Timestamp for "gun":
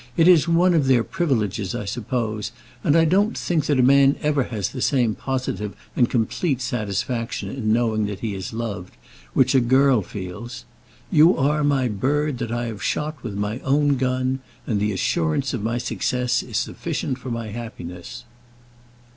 13.97-14.39